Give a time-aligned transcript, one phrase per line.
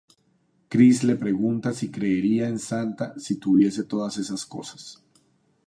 [0.75, 5.03] Kris le pregunta si creería en Santa si tuviese todas esas cosas.